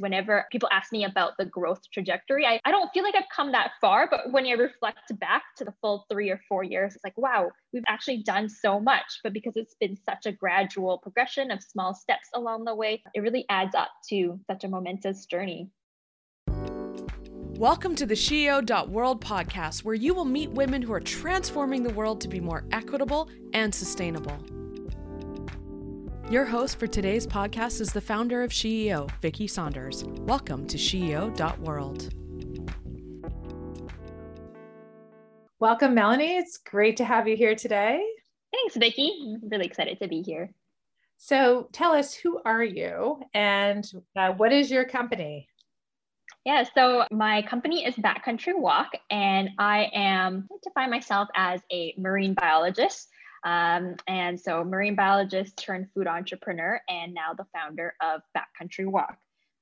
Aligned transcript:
Whenever 0.00 0.46
people 0.52 0.68
ask 0.70 0.92
me 0.92 1.04
about 1.04 1.32
the 1.38 1.44
growth 1.44 1.80
trajectory, 1.92 2.46
I, 2.46 2.60
I 2.64 2.70
don't 2.70 2.88
feel 2.94 3.02
like 3.02 3.16
I've 3.16 3.28
come 3.34 3.50
that 3.50 3.72
far, 3.80 4.06
but 4.08 4.30
when 4.30 4.46
you 4.46 4.56
reflect 4.56 5.18
back 5.18 5.42
to 5.56 5.64
the 5.64 5.74
full 5.80 6.06
three 6.08 6.30
or 6.30 6.40
four 6.48 6.62
years, 6.62 6.94
it's 6.94 7.02
like, 7.02 7.18
wow, 7.18 7.50
we've 7.72 7.82
actually 7.88 8.22
done 8.22 8.48
so 8.48 8.78
much. 8.78 9.18
But 9.24 9.32
because 9.32 9.56
it's 9.56 9.74
been 9.80 9.96
such 10.08 10.26
a 10.26 10.30
gradual 10.30 10.98
progression 10.98 11.50
of 11.50 11.60
small 11.60 11.94
steps 11.94 12.28
along 12.32 12.64
the 12.64 12.76
way, 12.76 13.02
it 13.12 13.20
really 13.22 13.44
adds 13.48 13.74
up 13.74 13.90
to 14.10 14.38
such 14.46 14.62
a 14.62 14.68
momentous 14.68 15.26
journey. 15.26 15.68
Welcome 17.56 17.96
to 17.96 18.06
the 18.06 18.14
SheEO.world 18.14 19.20
podcast, 19.20 19.82
where 19.82 19.96
you 19.96 20.14
will 20.14 20.24
meet 20.24 20.52
women 20.52 20.80
who 20.80 20.92
are 20.92 21.00
transforming 21.00 21.82
the 21.82 21.92
world 21.92 22.20
to 22.20 22.28
be 22.28 22.38
more 22.38 22.64
equitable 22.70 23.28
and 23.52 23.74
sustainable. 23.74 24.38
Your 26.30 26.44
host 26.44 26.78
for 26.78 26.86
today's 26.86 27.26
podcast 27.26 27.80
is 27.80 27.90
the 27.90 28.02
founder 28.02 28.42
of 28.42 28.50
SheEO, 28.50 29.10
Vicki 29.22 29.46
Saunders. 29.46 30.04
Welcome 30.04 30.66
to 30.66 30.76
SheEO.world. 30.76 32.12
Welcome, 35.58 35.94
Melanie. 35.94 36.36
It's 36.36 36.58
great 36.58 36.98
to 36.98 37.06
have 37.06 37.26
you 37.26 37.34
here 37.34 37.54
today. 37.54 38.04
Thanks, 38.52 38.76
Vicki. 38.76 39.38
I'm 39.42 39.48
really 39.48 39.64
excited 39.64 39.98
to 40.00 40.08
be 40.08 40.20
here. 40.20 40.52
So, 41.16 41.70
tell 41.72 41.92
us 41.92 42.12
who 42.12 42.42
are 42.44 42.62
you 42.62 43.22
and 43.32 43.90
uh, 44.14 44.32
what 44.32 44.52
is 44.52 44.70
your 44.70 44.84
company? 44.84 45.48
Yeah, 46.44 46.64
so 46.74 47.06
my 47.10 47.40
company 47.40 47.86
is 47.86 47.94
Backcountry 47.94 48.54
Wok, 48.54 48.88
and 49.08 49.48
I 49.58 49.90
am 49.94 50.46
I 50.52 50.56
define 50.62 50.90
myself 50.90 51.30
as 51.34 51.62
a 51.72 51.94
marine 51.96 52.34
biologist. 52.34 53.08
Um, 53.44 53.96
and 54.06 54.38
so, 54.38 54.64
marine 54.64 54.94
biologist 54.94 55.56
turned 55.56 55.88
food 55.94 56.06
entrepreneur, 56.06 56.80
and 56.88 57.14
now 57.14 57.34
the 57.36 57.46
founder 57.54 57.94
of 58.02 58.20
Backcountry 58.36 58.86
Wok. 58.86 59.16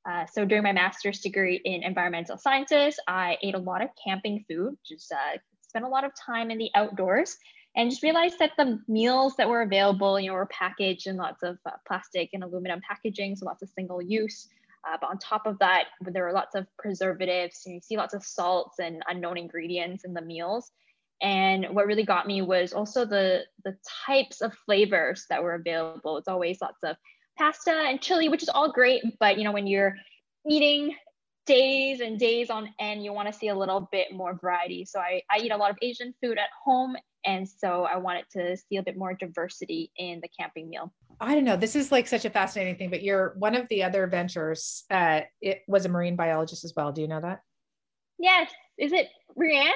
Uh, 0.09 0.25
so, 0.27 0.45
during 0.45 0.65
my 0.65 0.73
master's 0.73 1.21
degree 1.21 1.61
in 1.65 1.83
environmental 1.83 2.39
sciences, 2.39 2.99
I 3.07 3.37
ate 3.43 3.55
a 3.55 3.59
lot 3.59 3.83
of 3.83 3.91
camping 4.03 4.45
food, 4.49 4.77
just 4.87 5.13
uh, 5.13 5.39
spent 5.61 5.85
a 5.85 5.89
lot 5.89 6.05
of 6.05 6.13
time 6.15 6.51
in 6.51 6.59
the 6.59 6.71
outdoors, 6.75 7.37
and 7.77 7.91
just 7.91 8.03
realized 8.03 8.39
that 8.39 8.53
the 8.57 8.81
meals 8.89 9.37
that 9.37 9.49
were 9.49 9.63
available, 9.63 10.19
you 10.19 10.29
know, 10.29 10.35
were 10.35 10.47
packaged 10.47 11.07
in 11.07 11.17
lots 11.17 11.43
of 11.43 11.59
uh, 11.67 11.73
plastic 11.87 12.31
and 12.33 12.43
aluminum 12.43 12.81
packaging, 12.89 13.37
so 13.37 13.45
lots 13.45 13.63
of 13.63 13.69
single 13.69 14.01
use. 14.01 14.49
Uh, 14.89 14.97
but 15.01 15.11
on 15.11 15.19
top 15.19 15.47
of 15.47 15.59
that, 15.59 15.87
there 16.01 16.23
were 16.23 16.33
lots 16.33 16.55
of 16.55 16.67
preservatives. 16.79 17.63
Know, 17.67 17.75
you 17.75 17.81
see 17.81 17.97
lots 17.97 18.15
of 18.15 18.25
salts 18.25 18.79
and 18.79 19.03
unknown 19.09 19.37
ingredients 19.37 20.05
in 20.05 20.15
the 20.15 20.23
meals. 20.23 20.71
And 21.23 21.67
what 21.71 21.87
really 21.87 22.05
got 22.05 22.27
me 22.27 22.43
was 22.43 22.73
also 22.73 23.05
the 23.05 23.45
the 23.65 23.77
types 24.07 24.43
of 24.43 24.55
flavors 24.67 25.27
that 25.31 25.43
were 25.43 25.55
available. 25.55 26.19
It's 26.19 26.29
always 26.29 26.61
lots 26.61 26.79
of 26.83 26.97
pasta 27.39 27.73
and 27.73 28.01
chili, 28.01 28.29
which 28.29 28.43
is 28.43 28.49
all 28.49 28.73
great, 28.73 29.03
but 29.19 29.39
you 29.39 29.45
know 29.45 29.53
when 29.53 29.67
you're 29.67 29.97
eating 30.49 30.95
days 31.47 32.01
and 32.01 32.19
days 32.19 32.51
on 32.51 32.69
end, 32.79 33.05
you 33.05 33.13
want 33.13 33.33
to 33.33 33.33
see 33.33 33.49
a 33.49 33.55
little 33.55 33.89
bit 33.93 34.13
more 34.13 34.35
variety. 34.35 34.85
So 34.85 34.99
I, 34.99 35.23
I 35.31 35.39
eat 35.39 35.53
a 35.53 35.57
lot 35.57 35.71
of 35.71 35.79
Asian 35.81 36.13
food 36.23 36.39
at 36.39 36.51
home. 36.65 36.97
And 37.25 37.49
so 37.49 37.85
I 37.85 37.97
wanted 37.97 38.25
to 38.33 38.57
see 38.57 38.77
a 38.77 38.83
bit 38.83 38.97
more 38.97 39.15
diversity 39.15 39.91
in 39.97 40.21
the 40.21 40.29
camping 40.39 40.69
meal. 40.69 40.93
I 41.21 41.35
don't 41.35 41.45
know. 41.45 41.57
This 41.57 41.75
is 41.75 41.91
like 41.91 42.07
such 42.07 42.25
a 42.25 42.31
fascinating 42.31 42.77
thing, 42.77 42.91
but 42.91 43.03
you're 43.03 43.35
one 43.39 43.55
of 43.55 43.67
the 43.69 43.83
other 43.85 44.07
ventures. 44.07 44.85
Uh, 44.91 45.21
it 45.41 45.63
was 45.67 45.87
a 45.87 45.89
marine 45.89 46.17
biologist 46.17 46.65
as 46.65 46.75
well. 46.77 46.93
Do 46.93 47.01
you 47.01 47.09
know 47.09 47.21
that? 47.21 47.41
Yes. 48.19 48.51
Is 48.79 48.93
it 48.93 49.09
Brianne? 49.37 49.71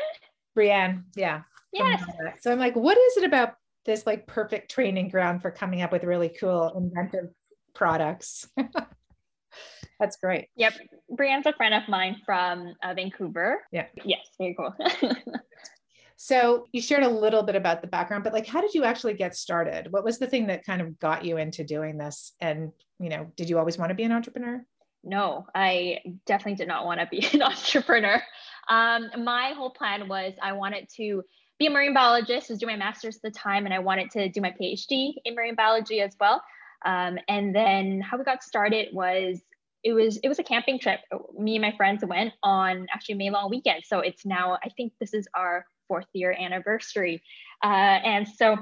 Brianne, 0.61 1.05
yeah. 1.15 1.43
Yes. 1.73 2.03
So 2.41 2.53
I'm 2.53 2.59
like, 2.59 2.77
what 2.77 2.99
is 2.99 3.17
it 3.19 3.25
about 3.25 3.55
this 3.87 4.07
like 4.07 4.27
perfect 4.27 4.71
training 4.71 5.09
ground 5.09 5.41
for 5.41 5.51
coming 5.51 5.81
up 5.83 5.93
with 5.93 6.05
really 6.05 6.29
cool 6.29 6.73
inventive 6.77 7.31
products? 7.75 8.47
That's 10.01 10.17
great. 10.17 10.49
Yep. 10.57 10.75
Brianne's 11.17 11.47
a 11.47 11.53
friend 11.53 11.75
of 11.75 11.89
mine 11.89 12.17
from 12.27 12.75
uh, 12.83 12.95
Vancouver. 12.95 13.63
Yeah. 13.73 13.87
Yes, 14.05 14.27
very 14.39 14.55
cool. 14.55 14.75
so 16.17 16.67
you 16.73 16.83
shared 16.83 17.03
a 17.05 17.09
little 17.09 17.43
bit 17.43 17.57
about 17.57 17.81
the 17.81 17.89
background, 17.89 18.25
but 18.25 18.33
like, 18.33 18.47
how 18.47 18.61
did 18.61 18.75
you 18.75 18.85
actually 18.85 19.15
get 19.15 19.37
started? 19.37 19.89
What 19.91 20.05
was 20.05 20.19
the 20.19 20.27
thing 20.27 20.47
that 20.49 20.65
kind 20.65 20.83
of 20.83 20.99
got 20.99 21.25
you 21.25 21.37
into 21.37 21.65
doing 21.65 21.97
this? 21.97 22.33
And, 22.41 22.73
you 22.99 23.09
know, 23.09 23.31
did 23.37 23.49
you 23.49 23.59
always 23.59 23.79
want 23.79 23.91
to 23.91 23.95
be 23.95 24.05
an 24.05 24.13
entrepreneur? 24.13 24.65
No, 25.03 25.47
I 25.55 26.01
definitely 26.27 26.57
did 26.57 26.69
not 26.69 26.85
want 26.85 27.01
to 27.01 27.07
be 27.07 27.27
an 27.33 27.43
entrepreneur. 27.43 28.23
Um, 28.71 29.11
my 29.25 29.53
whole 29.55 29.71
plan 29.71 30.09
was 30.09 30.33
I 30.41 30.53
wanted 30.53 30.89
to 30.97 31.23
be 31.59 31.67
a 31.67 31.71
marine 31.71 31.93
biologist, 31.93 32.49
was 32.49 32.59
doing 32.59 32.73
my 32.73 32.79
master's 32.79 33.17
at 33.17 33.23
the 33.23 33.31
time, 33.31 33.67
and 33.67 33.75
I 33.75 33.81
wanted 33.81 34.11
to 34.13 34.29
do 34.31 34.41
my 34.41 34.55
PhD 34.59 35.15
in 35.25 35.35
marine 35.35 35.57
biology 35.57 36.01
as 36.01 36.17
well. 36.19 36.43
Um, 36.87 37.19
and 37.29 37.55
then 37.55 38.01
how 38.01 38.17
we 38.17 38.25
got 38.25 38.43
started 38.43 38.89
was 38.95 39.43
it 39.83 39.93
was 39.93 40.19
it 40.19 40.29
was 40.29 40.39
a 40.39 40.43
camping 40.43 40.79
trip. 40.79 41.01
Me 41.39 41.57
and 41.57 41.63
my 41.63 41.77
friends 41.77 42.05
went 42.05 42.33
on 42.43 42.87
actually 42.93 43.17
May 43.17 43.31
long 43.31 43.51
weekend. 43.51 43.83
So 43.87 44.01
it's 44.01 44.25
now 44.25 44.59
I 44.65 44.69
think 44.71 44.93
this 45.01 45.13
is 45.13 45.29
our 45.35 45.67
fourth 45.89 46.07
year 46.13 46.35
anniversary. 46.39 47.23
Uh, 47.63 47.67
and 47.67 48.27
so 48.27 48.57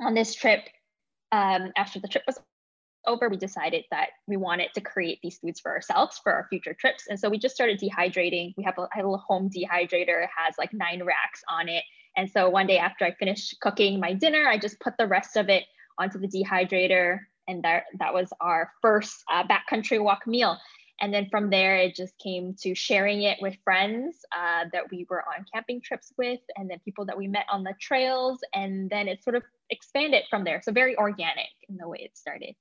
on 0.00 0.14
this 0.14 0.34
trip, 0.34 0.60
um, 1.32 1.72
after 1.76 1.98
the 2.00 2.08
trip 2.08 2.24
was 2.26 2.38
over, 3.06 3.28
we 3.28 3.36
decided 3.36 3.84
that 3.90 4.10
we 4.26 4.36
wanted 4.36 4.70
to 4.74 4.80
create 4.80 5.18
these 5.22 5.38
foods 5.38 5.60
for 5.60 5.70
ourselves 5.72 6.20
for 6.22 6.32
our 6.32 6.46
future 6.48 6.74
trips. 6.74 7.06
And 7.08 7.18
so 7.18 7.28
we 7.28 7.38
just 7.38 7.54
started 7.54 7.80
dehydrating. 7.80 8.54
We 8.56 8.64
have 8.64 8.78
a, 8.78 8.82
a 8.82 8.96
little 8.96 9.18
home 9.18 9.50
dehydrator, 9.50 10.24
it 10.24 10.30
has 10.36 10.54
like 10.58 10.72
nine 10.72 11.02
racks 11.02 11.42
on 11.48 11.68
it. 11.68 11.84
And 12.16 12.30
so 12.30 12.48
one 12.48 12.66
day 12.66 12.78
after 12.78 13.04
I 13.04 13.14
finished 13.14 13.56
cooking 13.60 13.98
my 13.98 14.12
dinner, 14.12 14.46
I 14.46 14.58
just 14.58 14.80
put 14.80 14.94
the 14.98 15.06
rest 15.06 15.36
of 15.36 15.48
it 15.48 15.64
onto 15.98 16.18
the 16.18 16.28
dehydrator. 16.28 17.18
And 17.48 17.62
that, 17.64 17.84
that 17.98 18.14
was 18.14 18.28
our 18.40 18.70
first 18.82 19.24
uh, 19.32 19.44
backcountry 19.44 20.02
wok 20.02 20.26
meal. 20.26 20.58
And 21.00 21.12
then 21.12 21.28
from 21.30 21.50
there, 21.50 21.78
it 21.78 21.96
just 21.96 22.16
came 22.18 22.54
to 22.60 22.76
sharing 22.76 23.22
it 23.22 23.38
with 23.40 23.56
friends 23.64 24.18
uh, 24.30 24.66
that 24.72 24.84
we 24.92 25.04
were 25.10 25.22
on 25.22 25.44
camping 25.52 25.80
trips 25.80 26.12
with, 26.16 26.38
and 26.56 26.70
then 26.70 26.78
people 26.84 27.04
that 27.06 27.18
we 27.18 27.26
met 27.26 27.46
on 27.50 27.64
the 27.64 27.74
trails. 27.80 28.38
And 28.54 28.88
then 28.88 29.08
it 29.08 29.24
sort 29.24 29.34
of 29.34 29.42
expanded 29.70 30.22
from 30.30 30.44
there. 30.44 30.60
So 30.62 30.70
very 30.70 30.96
organic 30.96 31.48
in 31.68 31.76
the 31.76 31.88
way 31.88 31.98
it 32.02 32.16
started 32.16 32.54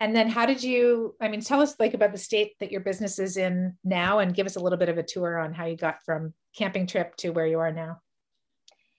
and 0.00 0.14
then 0.14 0.28
how 0.28 0.46
did 0.46 0.62
you 0.62 1.14
i 1.20 1.28
mean 1.28 1.40
tell 1.40 1.60
us 1.60 1.74
like 1.78 1.94
about 1.94 2.12
the 2.12 2.18
state 2.18 2.52
that 2.60 2.70
your 2.70 2.80
business 2.80 3.18
is 3.18 3.36
in 3.36 3.74
now 3.84 4.18
and 4.18 4.34
give 4.34 4.46
us 4.46 4.56
a 4.56 4.60
little 4.60 4.78
bit 4.78 4.88
of 4.88 4.98
a 4.98 5.02
tour 5.02 5.38
on 5.38 5.52
how 5.52 5.66
you 5.66 5.76
got 5.76 6.02
from 6.04 6.32
camping 6.56 6.86
trip 6.86 7.14
to 7.16 7.30
where 7.30 7.46
you 7.46 7.58
are 7.58 7.72
now. 7.72 8.00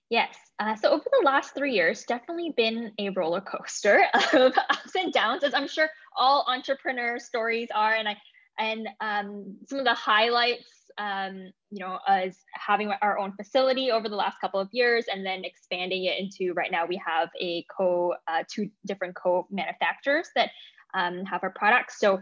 Yes. 0.09 0.36
Uh, 0.59 0.75
so 0.75 0.90
over 0.90 1.03
the 1.03 1.25
last 1.25 1.53
three 1.53 1.74
years 1.74 2.03
definitely 2.03 2.53
been 2.56 2.94
a 2.97 3.09
roller 3.09 3.41
coaster 3.41 4.03
of 4.34 4.53
ups 4.69 4.96
and 4.97 5.12
downs 5.12 5.44
as 5.44 5.53
i'm 5.53 5.68
sure 5.68 5.90
all 6.18 6.46
entrepreneur 6.47 7.19
stories 7.19 7.69
are. 7.74 7.96
And 7.96 8.07
i 8.07 8.18
and 8.59 8.88
um, 9.02 9.56
some 9.68 9.78
of 9.80 9.86
the 9.86 9.94
highlights 9.94 10.66
um, 10.97 11.52
you 11.69 11.80
know 11.80 12.00
as 12.07 12.38
having 12.53 12.91
our 13.02 13.19
own 13.19 13.34
facility 13.34 13.91
over 13.91 14.09
the 14.09 14.16
last 14.16 14.40
couple 14.41 14.59
of 14.59 14.68
years 14.72 15.06
and 15.12 15.25
then 15.25 15.44
expanding 15.44 16.06
it 16.06 16.18
into 16.18 16.53
right 16.53 16.72
now 16.72 16.86
we 16.86 17.00
have 17.06 17.30
a 17.40 17.63
co 17.75 18.16
uh, 18.28 18.44
two 18.50 18.69
different 18.86 19.16
co 19.16 19.46
manufacturers 19.52 20.30
that 20.36 20.50
um, 20.97 21.25
have 21.25 21.44
our 21.44 21.52
products. 21.52 22.00
So 22.00 22.22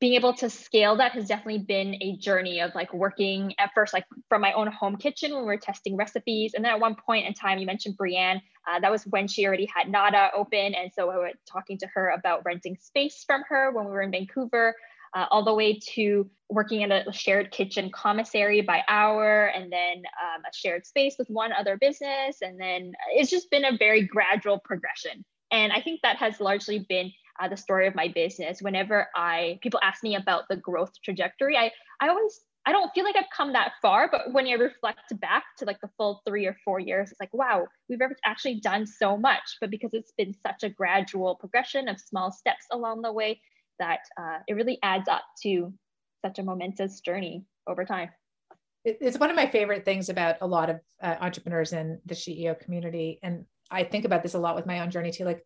being 0.00 0.14
able 0.14 0.32
to 0.32 0.48
scale 0.48 0.96
that 0.96 1.12
has 1.12 1.28
definitely 1.28 1.58
been 1.58 1.94
a 2.00 2.16
journey 2.16 2.60
of 2.60 2.74
like 2.74 2.92
working 2.94 3.54
at 3.58 3.70
first 3.74 3.92
like 3.92 4.06
from 4.30 4.40
my 4.40 4.52
own 4.54 4.66
home 4.66 4.96
kitchen 4.96 5.32
when 5.32 5.42
we 5.42 5.46
were 5.46 5.58
testing 5.58 5.94
recipes. 5.94 6.54
And 6.54 6.64
then 6.64 6.72
at 6.72 6.80
one 6.80 6.96
point 6.96 7.26
in 7.26 7.34
time 7.34 7.58
you 7.58 7.66
mentioned 7.66 7.98
Brianne 7.98 8.40
uh, 8.66 8.80
that 8.80 8.90
was 8.90 9.04
when 9.04 9.28
she 9.28 9.46
already 9.46 9.68
had 9.74 9.90
nada 9.90 10.30
open. 10.34 10.74
And 10.74 10.90
so 10.92 11.08
we 11.10 11.16
were 11.16 11.30
talking 11.46 11.76
to 11.78 11.86
her 11.88 12.10
about 12.10 12.42
renting 12.46 12.76
space 12.80 13.24
from 13.26 13.42
her 13.48 13.72
when 13.72 13.84
we 13.84 13.90
were 13.90 14.00
in 14.00 14.10
vancouver 14.10 14.74
uh, 15.14 15.26
all 15.30 15.44
the 15.44 15.52
way 15.52 15.78
to 15.94 16.30
working 16.48 16.80
in 16.80 16.92
a 16.92 17.12
shared 17.12 17.50
kitchen 17.50 17.90
commissary 17.92 18.62
by 18.62 18.82
hour 18.88 19.46
and 19.54 19.70
then 19.70 19.98
um, 19.98 20.42
a 20.48 20.54
shared 20.54 20.86
space 20.86 21.16
with 21.18 21.28
one 21.28 21.52
other 21.52 21.76
business. 21.76 22.38
And 22.40 22.58
then 22.58 22.92
it's 23.12 23.30
just 23.30 23.50
been 23.50 23.66
a 23.66 23.76
very 23.76 24.02
gradual 24.02 24.58
progression. 24.58 25.24
And 25.52 25.72
i 25.72 25.80
think 25.80 26.00
that 26.02 26.16
has 26.16 26.40
largely 26.40 26.86
been 26.88 27.10
uh, 27.40 27.48
the 27.48 27.56
story 27.56 27.86
of 27.86 27.94
my 27.94 28.08
business 28.08 28.60
whenever 28.60 29.08
i 29.14 29.58
people 29.62 29.80
ask 29.82 30.02
me 30.02 30.16
about 30.16 30.44
the 30.48 30.56
growth 30.56 30.92
trajectory 31.04 31.56
i 31.56 31.70
i 32.00 32.08
always 32.08 32.40
i 32.66 32.72
don't 32.72 32.90
feel 32.94 33.04
like 33.04 33.16
i've 33.16 33.24
come 33.36 33.52
that 33.52 33.72
far 33.80 34.08
but 34.10 34.32
when 34.32 34.46
i 34.46 34.52
reflect 34.52 35.18
back 35.20 35.44
to 35.58 35.64
like 35.64 35.80
the 35.80 35.90
full 35.96 36.22
three 36.26 36.46
or 36.46 36.56
four 36.64 36.78
years 36.78 37.10
it's 37.10 37.20
like 37.20 37.32
wow 37.32 37.66
we've 37.90 38.00
actually 38.24 38.60
done 38.60 38.86
so 38.86 39.16
much. 39.16 39.56
But 39.60 39.70
because 39.70 39.90
it's 39.92 40.12
been 40.16 40.34
such 40.46 40.62
a 40.62 40.70
gradual 40.70 41.34
progression 41.34 41.88
of 41.88 42.00
small 42.00 42.32
steps 42.32 42.66
along 42.70 43.02
the 43.02 43.12
way 43.12 43.40
that 43.78 44.00
uh, 44.18 44.38
it 44.46 44.54
really 44.54 44.78
adds 44.82 45.08
up 45.08 45.22
to 45.42 45.72
such 46.24 46.38
a 46.38 46.42
momentous 46.42 47.00
journey 47.00 47.44
over 47.66 47.84
time. 47.84 48.10
It's 48.84 49.18
one 49.18 49.28
of 49.28 49.36
my 49.36 49.46
favorite 49.46 49.84
things 49.84 50.08
about 50.08 50.36
a 50.40 50.46
lot 50.46 50.70
of 50.70 50.80
uh, 51.02 51.16
entrepreneurs 51.20 51.74
in 51.74 52.00
the 52.06 52.14
SheEO 52.14 52.58
community 52.58 53.18
and 53.22 53.44
i 53.70 53.84
think 53.84 54.04
about 54.04 54.22
this 54.22 54.34
a 54.34 54.38
lot 54.38 54.56
with 54.56 54.66
my 54.66 54.80
own 54.80 54.90
journey 54.90 55.12
too 55.12 55.24
like 55.24 55.44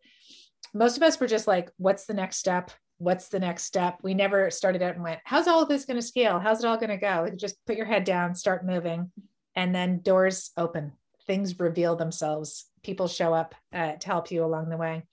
most 0.73 0.97
of 0.97 1.03
us 1.03 1.19
were 1.19 1.27
just 1.27 1.47
like, 1.47 1.71
what's 1.77 2.05
the 2.05 2.13
next 2.13 2.37
step? 2.37 2.71
What's 2.97 3.27
the 3.27 3.39
next 3.39 3.63
step? 3.63 3.99
We 4.03 4.13
never 4.13 4.49
started 4.49 4.81
out 4.81 4.95
and 4.95 5.03
went, 5.03 5.19
how's 5.25 5.47
all 5.47 5.61
of 5.61 5.69
this 5.69 5.85
going 5.85 5.99
to 5.99 6.05
scale? 6.05 6.39
How's 6.39 6.63
it 6.63 6.67
all 6.67 6.77
going 6.77 6.89
to 6.89 6.97
go? 6.97 7.23
Like, 7.23 7.35
just 7.35 7.55
put 7.65 7.75
your 7.75 7.85
head 7.85 8.05
down, 8.05 8.35
start 8.35 8.65
moving, 8.65 9.11
and 9.55 9.73
then 9.75 9.99
doors 9.99 10.51
open, 10.57 10.93
things 11.27 11.59
reveal 11.59 11.95
themselves, 11.95 12.65
people 12.83 13.07
show 13.07 13.33
up 13.33 13.55
uh, 13.73 13.93
to 13.93 14.07
help 14.07 14.31
you 14.31 14.45
along 14.45 14.69
the 14.69 14.77
way. 14.77 15.03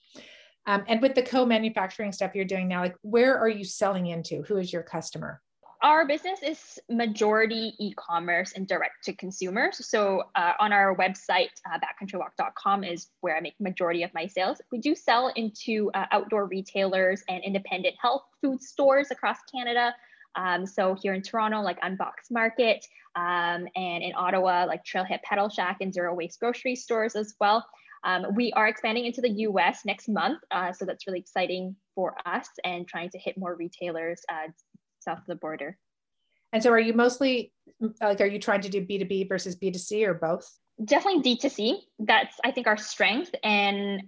Um, 0.66 0.84
and 0.86 1.02
with 1.02 1.14
the 1.14 1.22
co-manufacturing 1.22 2.12
stuff 2.12 2.34
you're 2.34 2.44
doing 2.44 2.68
now, 2.68 2.82
like 2.82 2.96
where 3.02 3.36
are 3.36 3.48
you 3.48 3.64
selling 3.64 4.06
into? 4.06 4.42
Who 4.42 4.58
is 4.58 4.72
your 4.72 4.82
customer? 4.82 5.40
Our 5.82 6.06
business 6.06 6.38
is 6.44 6.78
majority 6.88 7.74
e-commerce 7.80 8.52
and 8.52 8.68
direct 8.68 9.02
to 9.04 9.12
consumers. 9.12 9.84
So 9.84 10.22
uh, 10.36 10.52
on 10.60 10.72
our 10.72 10.94
website, 10.94 11.48
uh, 11.68 11.76
backcountrywok.com 11.80 12.84
is 12.84 13.08
where 13.20 13.36
I 13.36 13.40
make 13.40 13.54
majority 13.58 14.04
of 14.04 14.14
my 14.14 14.28
sales. 14.28 14.60
We 14.70 14.78
do 14.78 14.94
sell 14.94 15.32
into 15.34 15.90
uh, 15.94 16.06
outdoor 16.12 16.46
retailers 16.46 17.24
and 17.28 17.42
independent 17.42 17.96
health 18.00 18.22
food 18.40 18.62
stores 18.62 19.10
across 19.10 19.38
Canada. 19.52 19.92
Um, 20.36 20.66
so 20.66 20.94
here 21.02 21.14
in 21.14 21.22
Toronto, 21.22 21.62
like 21.62 21.78
Unboxed 21.82 22.30
Market, 22.30 22.86
um, 23.16 23.66
and 23.74 24.04
in 24.04 24.12
Ottawa, 24.14 24.66
like 24.68 24.84
Trailhead 24.84 25.22
Pedal 25.24 25.48
Shack 25.48 25.78
and 25.80 25.92
Zero 25.92 26.14
Waste 26.14 26.38
grocery 26.38 26.76
stores 26.76 27.16
as 27.16 27.34
well. 27.40 27.66
Um, 28.04 28.26
we 28.36 28.52
are 28.52 28.68
expanding 28.68 29.04
into 29.04 29.20
the 29.20 29.30
US 29.30 29.84
next 29.84 30.08
month. 30.08 30.38
Uh, 30.52 30.72
so 30.72 30.84
that's 30.84 31.08
really 31.08 31.18
exciting 31.18 31.74
for 31.96 32.14
us 32.24 32.48
and 32.64 32.86
trying 32.86 33.10
to 33.10 33.18
hit 33.18 33.36
more 33.36 33.56
retailers 33.56 34.22
uh, 34.30 34.48
south 35.02 35.18
of 35.18 35.26
the 35.26 35.34
border. 35.34 35.78
And 36.52 36.62
so 36.62 36.70
are 36.70 36.80
you 36.80 36.92
mostly 36.92 37.52
like, 38.00 38.20
are 38.20 38.26
you 38.26 38.38
trying 38.38 38.60
to 38.62 38.68
do 38.68 38.84
B2B 38.84 39.28
versus 39.28 39.56
B2C 39.56 40.06
or 40.06 40.14
both? 40.14 40.50
Definitely 40.84 41.36
D2C. 41.36 41.76
That's, 42.00 42.36
I 42.44 42.50
think, 42.50 42.66
our 42.66 42.76
strength. 42.76 43.34
And 43.42 44.02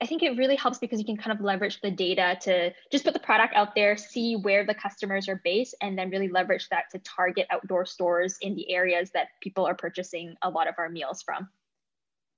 I 0.00 0.06
think 0.06 0.22
it 0.22 0.36
really 0.36 0.56
helps 0.56 0.78
because 0.78 0.98
you 0.98 1.04
can 1.04 1.16
kind 1.16 1.36
of 1.36 1.44
leverage 1.44 1.80
the 1.80 1.90
data 1.90 2.36
to 2.42 2.72
just 2.90 3.04
put 3.04 3.14
the 3.14 3.20
product 3.20 3.54
out 3.54 3.74
there, 3.74 3.96
see 3.96 4.34
where 4.34 4.66
the 4.66 4.74
customers 4.74 5.28
are 5.28 5.40
based, 5.44 5.76
and 5.80 5.96
then 5.96 6.10
really 6.10 6.28
leverage 6.28 6.68
that 6.70 6.84
to 6.92 6.98
target 7.00 7.46
outdoor 7.50 7.84
stores 7.84 8.36
in 8.40 8.56
the 8.56 8.72
areas 8.72 9.10
that 9.14 9.28
people 9.40 9.64
are 9.64 9.74
purchasing 9.74 10.34
a 10.42 10.50
lot 10.50 10.66
of 10.66 10.74
our 10.78 10.88
meals 10.88 11.22
from. 11.22 11.48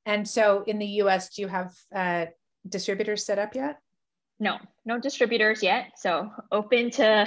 And 0.04 0.28
so 0.28 0.64
in 0.66 0.78
the 0.78 0.86
US, 1.02 1.30
do 1.30 1.42
you 1.42 1.48
have 1.48 1.74
uh, 1.94 2.26
distributors 2.68 3.24
set 3.24 3.38
up 3.38 3.54
yet? 3.54 3.80
No, 4.38 4.58
no 4.84 4.98
distributors 4.98 5.62
yet. 5.62 5.92
So 5.96 6.30
open 6.52 6.90
to 6.92 7.26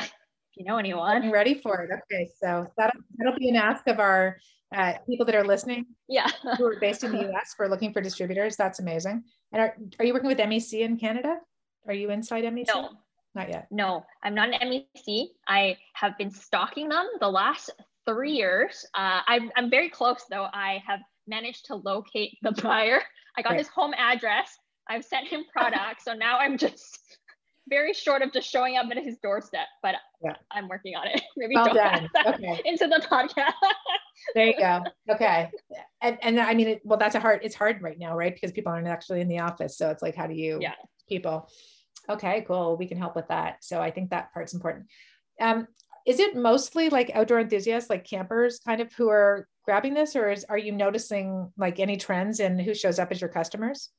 you 0.58 0.66
know 0.66 0.78
anyone. 0.78 1.24
I'm 1.24 1.32
ready 1.32 1.54
for 1.62 1.82
it. 1.82 1.92
Okay, 2.12 2.30
so 2.42 2.66
that'll, 2.78 3.00
that'll 3.18 3.38
be 3.38 3.50
an 3.50 3.56
ask 3.56 3.88
of 3.88 4.00
our 4.00 4.38
uh, 4.76 4.94
people 5.08 5.26
that 5.26 5.36
are 5.36 5.44
listening. 5.44 5.86
Yeah. 6.10 6.28
who 6.58 6.66
are 6.66 6.80
based 6.80 7.04
in 7.04 7.12
the 7.12 7.20
US 7.32 7.54
for 7.56 7.70
looking 7.70 7.94
for 7.94 8.02
distributors. 8.02 8.56
That's 8.56 8.80
amazing. 8.80 9.24
And 9.52 9.62
are, 9.62 9.78
are 10.00 10.06
you 10.06 10.14
working 10.14 10.28
with 10.28 10.40
MEC 10.40 10.82
in 10.82 10.98
Canada? 10.98 11.38
Are 11.88 11.94
you 11.94 12.10
inside 12.10 12.44
MEC? 12.44 12.68
No. 12.68 12.90
Not 13.36 13.50
yet. 13.50 13.68
No, 13.70 14.04
I'm 14.24 14.34
not 14.34 14.50
an 14.50 14.60
MEC. 15.08 15.28
I 15.48 15.78
have 15.94 16.18
been 16.18 16.32
stalking 16.32 16.90
them 16.90 17.08
the 17.20 17.30
last 17.30 17.70
three 18.08 18.32
years. 18.32 18.84
Uh, 18.96 19.22
I'm, 19.28 19.52
I'm 19.56 19.70
very 19.70 19.90
close 19.90 20.24
though. 20.30 20.48
I 20.52 20.82
have 20.88 21.02
managed 21.28 21.66
to 21.68 21.76
locate 21.76 22.38
the 22.42 22.52
buyer. 22.64 23.02
I 23.38 23.44
got 23.44 23.56
his 23.56 23.68
home 23.68 23.94
address. 23.96 24.58
I've 24.90 25.06
sent 25.06 25.28
him 25.28 25.44
products. 25.52 26.06
so 26.06 26.14
now 26.14 26.40
I'm 26.40 26.58
just 26.58 27.00
very 27.70 27.94
short 27.94 28.22
of 28.22 28.32
just 28.32 28.50
showing 28.50 28.78
up 28.78 28.88
at 28.92 28.98
his 28.98 29.18
doorstep, 29.22 29.68
but 29.82 29.96
yeah. 30.24 30.36
I'm 30.52 30.68
working 30.68 30.96
on 30.96 31.08
it. 31.08 31.22
Maybe 31.38 31.56
well 31.56 31.74
done. 31.74 32.10
Okay. 32.26 32.62
into 32.66 32.88
the 32.88 33.06
podcast. 33.10 33.54
there 34.36 34.48
you 34.48 34.58
go. 34.58 34.84
Okay. 35.10 35.50
And, 36.02 36.18
and 36.22 36.40
I 36.40 36.54
mean, 36.54 36.68
it, 36.68 36.82
well, 36.84 36.98
that's 36.98 37.16
a 37.16 37.20
hard, 37.20 37.42
it's 37.44 37.56
hard 37.56 37.82
right 37.82 38.00
now, 38.00 38.16
right? 38.16 38.34
Because 38.34 38.52
people 38.52 38.72
aren't 38.72 38.88
actually 38.88 39.22
in 39.22 39.28
the 39.28 39.40
office. 39.40 39.78
So 39.78 39.90
it's 39.90 40.02
like, 40.02 40.16
how 40.16 40.28
do 40.28 40.34
you, 40.34 40.60
yeah. 40.62 40.74
people, 41.10 41.50
okay, 42.10 42.44
cool. 42.48 42.78
We 42.78 42.88
can 42.88 42.98
help 42.98 43.16
with 43.16 43.28
that. 43.28 43.58
So 43.64 43.82
I 43.82 43.92
think 43.92 44.10
that 44.10 44.34
part's 44.34 44.54
important. 44.54 44.88
Um, 45.40 45.68
is 46.06 46.20
it 46.20 46.36
mostly 46.36 46.90
like 46.90 47.12
outdoor 47.14 47.40
enthusiasts, 47.40 47.90
like 47.90 48.06
campers 48.06 48.60
kind 48.66 48.80
of 48.80 48.94
who 48.94 49.10
are 49.10 49.48
grabbing 49.66 49.94
this 49.94 50.16
or 50.16 50.32
is, 50.32 50.46
are 50.46 50.58
you 50.58 50.72
noticing 50.72 51.52
like 51.58 51.80
any 51.80 51.98
trends 51.98 52.40
in 52.40 52.58
who 52.58 52.74
shows 52.74 52.98
up 52.98 53.12
as 53.12 53.20
your 53.20 53.30
customers? 53.30 53.90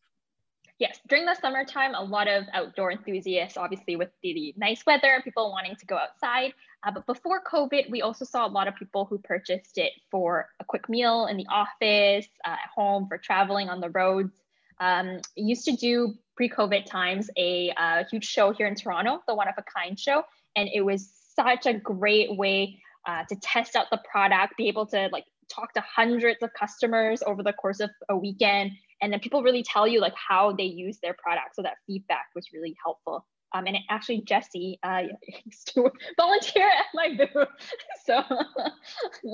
Yes, 0.79 1.01
during 1.09 1.27
the 1.27 1.35
summertime, 1.35 1.95
a 1.97 2.03
lot 2.03 2.29
of 2.29 2.45
outdoor 2.53 2.93
enthusiasts, 2.93 3.57
obviously 3.57 3.97
with 3.97 4.11
the, 4.23 4.33
the 4.33 4.55
nice 4.57 4.87
weather, 4.87 5.21
people 5.25 5.51
wanting 5.51 5.75
to 5.75 5.87
go 5.87 5.97
outside. 5.97 6.53
Uh, 6.85 6.93
but 6.93 7.05
before 7.05 7.43
COVID, 7.43 7.91
we 7.91 8.01
also 8.01 8.25
saw 8.25 8.47
a 8.47 8.49
lot 8.49 8.69
of 8.69 8.77
people 8.77 9.05
who 9.05 9.19
purchased 9.19 9.77
it 9.77 9.93
for 10.09 10.49
a 10.61 10.65
quick 10.65 10.89
meal 10.89 11.27
in 11.27 11.37
the 11.37 11.47
office, 11.51 12.29
uh, 12.45 12.51
at 12.51 12.71
home, 12.73 13.09
for 13.09 13.19
traveling 13.19 13.69
on 13.69 13.81
the 13.81 13.91
roads. 13.91 14.33
Um, 14.79 15.19
used 15.35 15.65
to 15.65 15.73
do 15.73 16.15
pre-COVID 16.37 16.87
times 16.87 17.29
a 17.37 17.73
uh, 17.77 18.05
huge 18.09 18.25
show 18.25 18.53
here 18.53 18.69
in 18.69 18.77
Toronto, 18.77 19.21
the 19.27 19.35
One 19.35 19.49
of 19.49 19.55
a 19.59 19.65
Kind 19.65 19.99
show, 19.99 20.23
and 20.55 20.69
it 20.73 20.83
was 20.83 21.11
such 21.35 21.67
a 21.67 21.75
great 21.75 22.37
way 22.37 22.81
uh, 23.05 23.25
to 23.29 23.35
test 23.43 23.75
out 23.75 23.87
the 23.91 24.01
product, 24.09 24.57
be 24.57 24.69
able 24.69 24.87
to 24.87 25.09
like 25.11 25.25
talk 25.49 25.73
to 25.75 25.81
hundreds 25.81 26.43
of 26.43 26.51
customers 26.55 27.23
over 27.27 27.43
the 27.43 27.53
course 27.53 27.81
of 27.81 27.91
a 28.09 28.17
weekend 28.17 28.73
and 29.01 29.13
then 29.13 29.21
people 29.21 29.43
really 29.43 29.63
tell 29.63 29.87
you 29.87 30.01
like 30.01 30.15
how 30.15 30.53
they 30.53 30.65
use 30.65 30.99
their 31.03 31.15
product 31.15 31.55
so 31.55 31.63
that 31.63 31.77
feedback 31.87 32.27
was 32.35 32.47
really 32.53 32.77
helpful 32.85 33.25
um, 33.55 33.67
and 33.67 33.77
actually 33.89 34.23
jesse 34.23 34.79
uh, 34.83 35.03
volunteer 36.17 36.69
at 36.69 36.87
my 36.95 37.17
booth. 37.17 37.49
So 38.05 38.25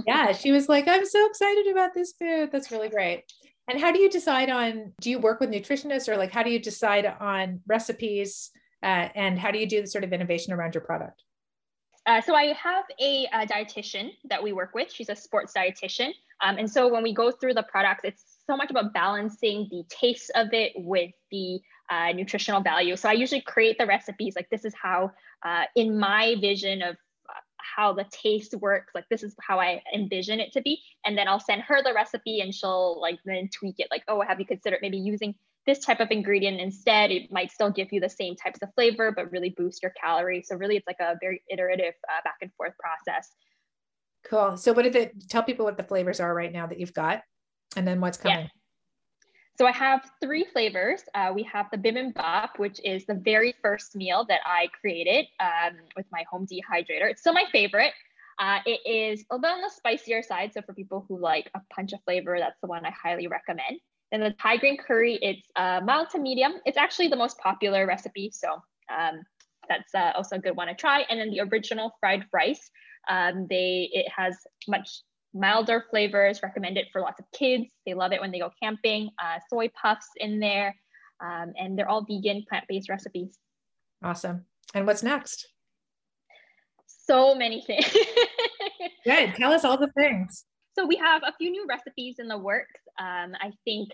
yeah, 0.05 0.33
she 0.33 0.51
was 0.51 0.69
like, 0.69 0.89
"I'm 0.89 1.07
so 1.07 1.27
excited 1.27 1.69
about 1.69 1.95
this 1.95 2.13
food. 2.19 2.51
That's 2.51 2.73
really 2.73 2.89
great." 2.89 3.23
And 3.69 3.81
how 3.81 3.93
do 3.93 4.01
you 4.01 4.11
decide 4.11 4.51
on? 4.51 4.93
Do 5.01 5.11
you 5.11 5.21
work 5.21 5.39
with 5.39 5.51
nutritionists, 5.51 6.09
or 6.09 6.17
like 6.17 6.33
how 6.33 6.43
do 6.43 6.51
you 6.51 6.59
decide 6.59 7.07
on 7.07 7.61
recipes? 7.69 8.51
Uh, 8.83 9.09
and 9.15 9.39
how 9.39 9.53
do 9.53 9.59
you 9.59 9.67
do 9.69 9.81
the 9.81 9.87
sort 9.87 10.03
of 10.03 10.13
innovation 10.13 10.53
around 10.53 10.75
your 10.75 10.83
product? 10.83 11.23
Uh, 12.07 12.21
so 12.21 12.35
I 12.35 12.53
have 12.53 12.85
a, 13.01 13.27
a, 13.33 13.47
dietitian 13.47 14.11
that 14.29 14.43
we 14.43 14.53
work 14.53 14.75
with. 14.75 14.93
She's 14.93 15.09
a 15.09 15.17
sports 15.17 15.55
dietitian, 15.57 16.13
um, 16.43 16.59
and 16.59 16.71
so 16.71 16.93
when 16.93 17.03
we 17.03 17.15
go 17.15 17.31
through 17.31 17.55
the 17.55 17.63
products, 17.63 18.03
it's 18.05 18.41
so 18.47 18.57
much 18.57 18.71
about 18.71 18.93
balancing 18.93 19.69
the 19.71 19.85
taste 19.89 20.31
of 20.35 20.53
it 20.53 20.73
with 20.77 21.13
the 21.31 21.61
uh, 21.91 22.13
nutritional 22.13 22.61
value. 22.61 22.97
So 22.97 23.09
I 23.09 23.13
usually 23.13 23.41
create 23.41 23.79
the 23.79 23.87
recipes 23.87 24.35
like 24.37 24.51
this 24.51 24.65
is 24.65 24.75
how, 24.81 25.13
uh, 25.45 25.65
in 25.77 25.99
my 25.99 26.37
vision 26.41 26.83
of 26.83 26.97
uh, 27.29 27.41
how 27.57 27.93
the 27.93 28.05
taste 28.11 28.55
works, 28.55 28.95
like 28.95 29.09
this 29.11 29.23
is 29.23 29.35
how 29.41 29.59
I 29.59 29.83
envision 29.95 30.41
it 30.41 30.53
to 30.53 30.63
be. 30.63 30.81
And 31.05 31.17
then 31.17 31.29
I'll 31.29 31.41
send 31.41 31.63
her 31.63 31.83
the 31.83 31.95
recipe 31.95 32.41
and 32.41 32.55
she'll 32.55 33.01
like 33.01 33.19
then 33.25 33.49
tweak 33.49 33.77
it 33.79 33.89
like, 33.91 34.03
oh, 34.09 34.23
have 34.23 34.41
you 34.41 34.47
considered 34.47 34.81
maybe 34.83 34.99
using 34.99 35.35
this 35.67 35.79
type 35.79 36.01
of 36.01 36.11
ingredient 36.11 36.61
instead? 36.61 37.11
It 37.11 37.33
might 37.33 37.51
still 37.51 37.71
give 37.71 37.93
you 37.93 38.01
the 38.01 38.09
same 38.09 38.37
types 38.37 38.61
of 38.63 38.73
flavor, 38.75 39.13
but 39.13 39.31
really 39.31 39.51
boost 39.51 39.83
your 39.83 39.93
calories. 39.93 40.49
So 40.49 40.57
really 40.57 40.77
it's 40.77 40.87
like 40.87 41.01
a 41.01 41.17
very 41.21 41.43
iterative 41.51 41.95
uh, 42.09 42.21
back 42.25 42.37
and 42.43 42.53
forth 42.55 42.75
process. 42.79 43.31
Cool. 44.25 44.57
So 44.57 44.73
what 44.73 44.83
did 44.83 44.97
it 44.97 45.29
tell 45.29 45.43
people 45.43 45.65
what 45.65 45.77
the 45.77 45.83
flavors 45.83 46.21
are 46.21 46.35
right 46.35 46.53
now 46.53 46.67
that 46.67 46.81
you've 46.81 46.95
got? 46.95 47.23
And 47.77 47.87
then 47.87 48.01
what's 48.01 48.17
coming? 48.17 48.41
Yeah. 48.41 48.49
So 49.57 49.67
I 49.67 49.73
have 49.73 50.11
three 50.21 50.45
flavors. 50.53 51.03
Uh, 51.15 51.31
we 51.33 51.45
have 51.45 51.67
the 51.71 51.79
bibimbap, 51.79 52.59
which 52.59 52.81
is 52.83 53.07
the 53.07 53.15
very 53.15 53.55
first 53.63 53.95
meal 53.95 54.25
that 54.29 54.41
I 54.45 54.69
created 54.81 55.27
um, 55.39 55.77
with 55.97 56.07
my 56.11 56.25
home 56.29 56.47
dehydrator. 56.47 57.11
It's 57.11 57.21
still 57.21 57.35
my 57.35 57.45
favorite. 57.53 57.93
Uh, 58.41 58.59
it 58.67 58.81
is 58.85 59.25
a 59.31 59.37
little 59.37 59.57
on 59.57 59.63
the 59.63 59.71
spicier 59.71 60.25
side. 60.25 60.53
So 60.53 60.63
for 60.63 60.75
people 60.75 61.05
who 61.09 61.21
like 61.21 61.51
a 61.55 61.61
punch 61.73 61.93
of 61.93 62.01
flavor, 62.05 62.37
that's 62.39 62.61
the 62.61 62.67
one 62.67 62.85
I 62.85 62.91
highly 62.91 63.29
recommend. 63.29 63.79
Then 64.15 64.21
the 64.21 64.31
Thai 64.41 64.59
green 64.59 64.77
curry, 64.77 65.19
it's 65.21 65.49
uh, 65.57 65.81
mild 65.85 66.09
to 66.11 66.21
medium. 66.21 66.53
It's 66.65 66.79
actually 66.79 67.09
the 67.09 67.17
most 67.17 67.37
popular 67.39 67.85
recipe. 67.85 68.31
So 68.33 68.63
um, 68.97 69.23
that's 69.69 69.93
uh, 69.93 70.13
also 70.15 70.37
a 70.37 70.39
good 70.39 70.57
one 70.57 70.69
to 70.69 70.75
try. 70.75 71.01
And 71.11 71.19
then 71.19 71.31
the 71.31 71.41
original 71.41 71.91
fried 71.99 72.25
rice, 72.33 72.71
um, 73.11 73.49
they 73.51 73.91
it 73.93 74.07
has 74.17 74.37
much 74.69 74.89
milder 75.35 75.87
flavors, 75.91 76.45
recommended 76.45 76.87
for 76.93 77.01
lots 77.01 77.19
of 77.19 77.27
kids. 77.33 77.65
They 77.87 77.95
love 77.95 78.13
it 78.13 78.21
when 78.21 78.31
they 78.31 78.39
go 78.39 78.53
camping. 78.63 79.11
Uh, 79.21 79.41
soy 79.51 79.69
puffs 79.71 80.07
in 80.19 80.39
there, 80.39 80.77
um, 81.21 81.53
and 81.59 81.77
they're 81.77 81.89
all 81.89 82.07
vegan, 82.09 82.45
plant-based 82.49 82.89
recipes. 82.89 83.37
Awesome. 84.05 84.45
And 84.75 84.87
what's 84.87 85.03
next? 85.03 85.49
So 86.87 87.35
many 87.35 87.65
things. 87.67 87.97
Good. 89.05 89.35
Tell 89.35 89.53
us 89.53 89.65
all 89.65 89.77
the 89.77 89.91
things. 89.97 90.45
So 90.79 90.87
we 90.87 90.95
have 90.97 91.23
a 91.25 91.33
few 91.37 91.51
new 91.51 91.67
recipes 91.69 92.17
in 92.21 92.29
the 92.29 92.39
works. 92.39 92.81
Um, 92.99 93.35
I 93.41 93.53
think 93.65 93.91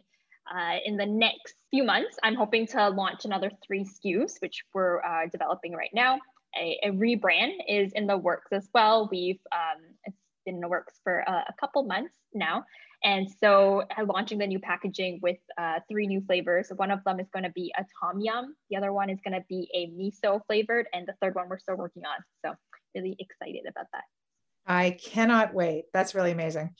uh, 0.52 0.76
in 0.84 0.96
the 0.96 1.06
next 1.06 1.54
few 1.70 1.84
months, 1.84 2.16
I'm 2.22 2.34
hoping 2.34 2.66
to 2.68 2.88
launch 2.88 3.24
another 3.24 3.50
three 3.66 3.84
SKUs, 3.84 4.40
which 4.40 4.64
we're 4.74 5.02
uh, 5.02 5.26
developing 5.30 5.72
right 5.72 5.90
now. 5.94 6.18
A, 6.58 6.78
a, 6.82 6.90
rebrand 6.90 7.52
is 7.68 7.92
in 7.92 8.08
the 8.08 8.16
works 8.16 8.48
as 8.50 8.68
well. 8.74 9.08
We've 9.10 9.38
um, 9.52 9.82
it's 10.04 10.16
been 10.44 10.56
in 10.56 10.60
the 10.60 10.68
works 10.68 10.94
for 11.04 11.20
a, 11.20 11.44
a 11.48 11.54
couple 11.60 11.84
months 11.84 12.16
now. 12.34 12.64
And 13.04 13.28
so 13.40 13.84
uh, 13.96 14.04
launching 14.04 14.38
the 14.38 14.46
new 14.46 14.58
packaging 14.58 15.20
with 15.22 15.38
uh, 15.56 15.80
three 15.88 16.06
new 16.06 16.20
flavors. 16.26 16.70
One 16.74 16.90
of 16.90 17.02
them 17.04 17.20
is 17.20 17.28
going 17.32 17.44
to 17.44 17.50
be 17.50 17.72
a 17.78 17.84
tom 18.00 18.20
yum. 18.20 18.54
The 18.68 18.76
other 18.76 18.92
one 18.92 19.08
is 19.08 19.18
going 19.24 19.34
to 19.34 19.44
be 19.48 19.68
a 19.74 19.86
miso 19.88 20.40
flavored. 20.46 20.86
And 20.92 21.06
the 21.06 21.14
third 21.22 21.34
one 21.34 21.48
we're 21.48 21.58
still 21.58 21.76
working 21.76 22.02
on. 22.04 22.22
So 22.44 22.54
really 22.94 23.16
excited 23.18 23.62
about 23.68 23.86
that. 23.92 24.04
I 24.70 24.96
cannot 25.02 25.52
wait. 25.52 25.86
That's 25.92 26.14
really 26.14 26.30
amazing. 26.30 26.70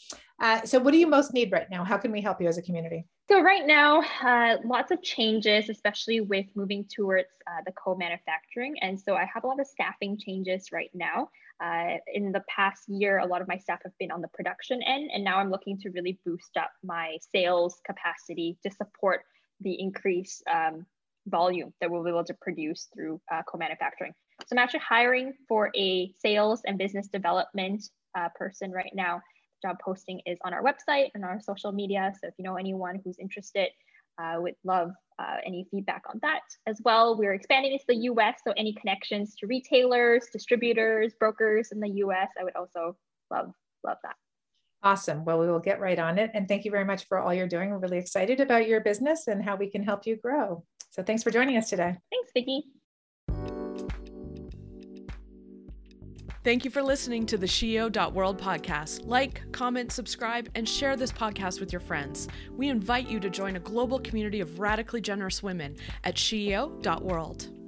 Uh, 0.41 0.63
so 0.63 0.79
what 0.79 0.93
do 0.93 0.99
you 0.99 1.09
most 1.09 1.35
need 1.35 1.51
right 1.51 1.69
now? 1.69 1.83
How 1.83 1.99
can 1.99 2.13
we 2.13 2.21
help 2.21 2.41
you 2.41 2.47
as 2.47 2.57
a 2.57 2.63
community? 2.63 3.05
So 3.29 3.43
right 3.43 3.67
now, 3.67 4.05
uh, 4.23 4.59
lots 4.65 4.93
of 4.93 5.03
changes, 5.03 5.69
especially 5.69 6.21
with 6.21 6.47
moving 6.55 6.87
towards 6.95 7.31
uh, 7.49 7.63
the 7.67 7.73
co-manufacturing. 7.73 8.77
And 8.81 8.99
so 8.99 9.17
I 9.17 9.29
have 9.35 9.43
a 9.43 9.49
lot 9.49 9.59
of 9.59 9.67
staffing 9.67 10.17
changes 10.17 10.69
right 10.73 10.91
now. 10.95 11.31
Uh, 11.61 11.97
in 12.15 12.31
the 12.31 12.45
past 12.49 12.85
year, 12.89 13.19
a 13.19 13.27
lot 13.27 13.43
of 13.43 13.49
my 13.49 13.57
staff 13.57 13.81
have 13.83 13.93
been 13.99 14.13
on 14.13 14.21
the 14.21 14.29
production 14.29 14.81
end, 14.83 15.11
and 15.13 15.25
now 15.25 15.39
I'm 15.39 15.51
looking 15.51 15.77
to 15.81 15.91
really 15.91 16.19
boost 16.25 16.57
up 16.57 16.71
my 16.85 17.19
sales 17.35 17.81
capacity 17.85 18.57
to 18.63 18.71
support 18.71 19.23
the 19.61 19.79
increased 19.81 20.45
um, 20.49 20.87
volume 21.27 21.75
that 21.81 21.91
we'll 21.91 22.05
be 22.05 22.11
able 22.11 22.25
to 22.25 22.35
produce 22.41 22.89
through 22.95 23.21
uh, 23.33 23.43
co-manufacturing. 23.51 24.13
So 24.43 24.49
I'm 24.53 24.59
actually 24.59 24.81
hiring 24.81 25.33
for 25.49 25.71
a 25.77 26.13
sales 26.19 26.63
and 26.67 26.79
business 26.79 27.09
development 27.09 27.85
uh, 28.19 28.29
person 28.35 28.73
right 28.73 28.93
now. 28.95 29.21
job 29.63 29.77
posting 29.85 30.21
is 30.27 30.39
on 30.45 30.55
our 30.55 30.63
website 30.63 31.09
and 31.15 31.25
our 31.25 31.41
social 31.41 31.71
media. 31.73 32.13
So 32.21 32.29
if 32.29 32.35
you 32.39 32.45
know 32.45 32.57
anyone 32.57 33.01
who's 33.05 33.19
interested, 33.19 33.69
uh, 34.21 34.41
would 34.41 34.55
love 34.65 34.91
uh, 35.19 35.37
any 35.47 35.67
feedback 35.71 36.03
on 36.09 36.19
that 36.23 36.41
as 36.67 36.81
well. 36.85 37.17
We're 37.17 37.35
expanding 37.35 37.73
into 37.73 37.85
the 37.89 37.97
US, 38.11 38.41
so 38.47 38.53
any 38.57 38.75
connections 38.75 39.35
to 39.37 39.47
retailers, 39.47 40.27
distributors, 40.33 41.15
brokers 41.19 41.73
in 41.73 41.81
the 41.81 41.91
US, 42.05 42.29
I 42.39 42.45
would 42.45 42.57
also 42.57 42.97
love, 43.31 43.53
love 43.85 43.99
that. 44.03 44.17
Awesome. 44.83 45.25
Well, 45.25 45.39
we 45.39 45.47
will 45.47 45.61
get 45.61 45.79
right 45.79 45.99
on 45.99 46.19
it. 46.19 46.31
And 46.33 46.49
thank 46.49 46.65
you 46.65 46.71
very 46.71 46.87
much 46.87 47.07
for 47.07 47.19
all 47.19 47.35
you're 47.35 47.49
doing. 47.49 47.71
We're 47.71 47.79
really 47.79 47.99
excited 47.99 48.41
about 48.41 48.67
your 48.67 48.81
business 48.81 49.29
and 49.29 49.45
how 49.45 49.57
we 49.57 49.71
can 49.71 49.83
help 49.83 50.07
you 50.07 50.17
grow. 50.17 50.65
So 50.91 51.03
thanks 51.03 51.23
for 51.23 51.31
joining 51.31 51.59
us 51.59 51.69
today. 51.69 51.97
Thanks, 52.11 52.31
Vicki. 52.35 52.65
Thank 56.43 56.65
you 56.65 56.71
for 56.71 56.83
listening 56.83 57.27
to 57.27 57.37
the 57.37 57.47
SheEO.world 57.47 58.41
podcast. 58.41 59.07
Like, 59.07 59.43
comment, 59.53 59.93
subscribe, 59.93 60.49
and 60.55 60.67
share 60.67 60.97
this 60.97 61.13
podcast 61.13 61.61
with 61.61 61.71
your 61.71 61.81
friends. 61.81 62.29
We 62.57 62.71
invite 62.71 63.11
you 63.11 63.21
to 63.21 63.29
join 63.29 63.57
a 63.57 63.61
global 63.61 63.99
community 63.99 64.41
of 64.41 64.59
radically 64.59 65.03
generous 65.03 65.43
women 65.43 65.77
at 66.03 66.15
SheEO.world. 66.15 67.60